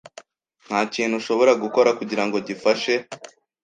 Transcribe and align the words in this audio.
Nta 0.65 0.79
kintu 0.93 1.15
ushobora 1.21 1.51
gukora 1.63 1.89
kugirango 1.99 2.37
gifashe? 2.47 2.93